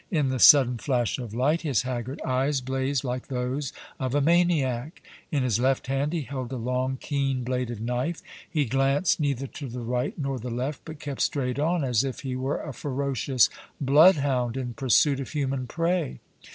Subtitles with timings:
[0.09, 4.99] In the sudden flash of light his haggard eyes blazed like those of a maniac.
[5.31, 8.23] In his left hand he held a long, keen bladed knife.
[8.49, 12.21] He glanced neither to the right nor the left, but kept straight on, as if
[12.21, 13.47] he were a ferocious
[13.79, 16.19] bloodhound in pursuit of human prey.